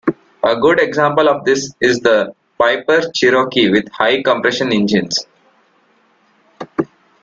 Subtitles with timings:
[0.43, 5.27] A good example of this is the Piper Cherokee with high-compression engines.